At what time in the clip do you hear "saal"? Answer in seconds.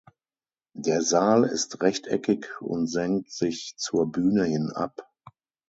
1.03-1.43